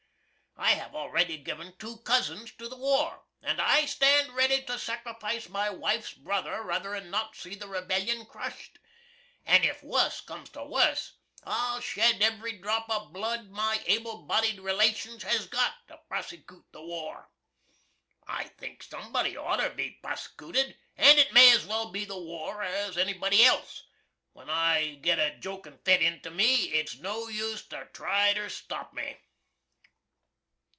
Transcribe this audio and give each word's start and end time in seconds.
I 0.57 0.71
have 0.75 0.91
alreddy 0.91 1.43
given 1.43 1.75
two 1.79 1.97
cousins 1.99 2.51
to 2.59 2.67
the 2.69 2.77
war, 2.77 3.23
& 3.37 3.57
I 3.59 3.87
stand 3.87 4.33
reddy 4.35 4.61
to 4.63 4.73
sacrifiss 4.77 5.49
my 5.49 5.71
wife's 5.71 6.13
brother 6.13 6.61
ruther'n 6.63 7.09
not 7.09 7.35
see 7.35 7.55
the 7.55 7.65
rebelyin 7.67 8.27
krusht. 8.27 8.75
And 9.43 9.65
if 9.65 9.81
wuss 9.81 10.21
cums 10.21 10.49
to 10.51 10.63
wuss 10.63 11.13
I'll 11.45 11.79
shed 11.79 12.21
ev'ry 12.21 12.59
drop 12.59 12.87
of 12.91 13.11
blud 13.11 13.49
my 13.49 13.81
able 13.87 14.21
bodied 14.21 14.59
relations 14.59 15.23
has 15.23 15.47
got 15.47 15.87
to 15.87 15.99
prosekoot 16.09 16.65
the 16.71 16.81
war. 16.83 17.31
I 18.27 18.49
think 18.49 18.83
sumbody 18.83 19.35
oughter 19.35 19.71
be 19.71 19.99
prosekooted, 20.03 20.75
& 20.89 20.95
it 20.97 21.33
may 21.33 21.51
as 21.55 21.65
well 21.65 21.89
be 21.89 22.05
the 22.05 22.19
war 22.19 22.61
as 22.61 22.99
any 22.99 23.13
body 23.13 23.43
else. 23.43 23.83
When 24.33 24.49
I 24.49 24.95
git 25.01 25.17
a 25.17 25.35
goakin 25.41 25.79
fit 25.83 26.03
onto 26.05 26.29
me 26.29 26.65
it's 26.71 26.95
no 26.99 27.27
use 27.29 27.65
to 27.69 27.89
try 27.93 28.31
ter 28.33 28.47
stop 28.47 28.93
me. 28.93 29.17